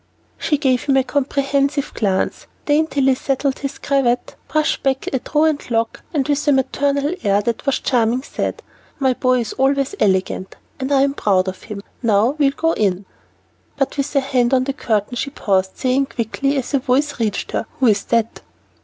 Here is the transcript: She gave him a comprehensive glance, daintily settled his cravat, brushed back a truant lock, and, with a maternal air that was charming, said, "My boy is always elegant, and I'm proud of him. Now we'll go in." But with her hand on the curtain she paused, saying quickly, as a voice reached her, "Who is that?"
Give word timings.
She 0.39 0.57
gave 0.57 0.85
him 0.85 0.97
a 0.97 1.03
comprehensive 1.03 1.93
glance, 1.93 2.47
daintily 2.65 3.13
settled 3.13 3.59
his 3.59 3.77
cravat, 3.77 4.33
brushed 4.47 4.81
back 4.81 5.05
a 5.13 5.19
truant 5.19 5.69
lock, 5.69 6.01
and, 6.11 6.27
with 6.27 6.47
a 6.47 6.51
maternal 6.51 7.13
air 7.21 7.39
that 7.43 7.67
was 7.67 7.77
charming, 7.81 8.23
said, 8.23 8.63
"My 8.97 9.13
boy 9.13 9.41
is 9.41 9.53
always 9.53 9.93
elegant, 9.99 10.55
and 10.79 10.91
I'm 10.91 11.13
proud 11.13 11.47
of 11.47 11.61
him. 11.61 11.83
Now 12.01 12.31
we'll 12.39 12.49
go 12.49 12.71
in." 12.73 13.05
But 13.77 13.95
with 13.95 14.13
her 14.13 14.21
hand 14.21 14.55
on 14.55 14.63
the 14.63 14.73
curtain 14.73 15.17
she 15.17 15.29
paused, 15.29 15.73
saying 15.77 16.07
quickly, 16.07 16.57
as 16.57 16.73
a 16.73 16.79
voice 16.79 17.19
reached 17.19 17.51
her, 17.51 17.67
"Who 17.79 17.85
is 17.85 18.03
that?" 18.05 18.41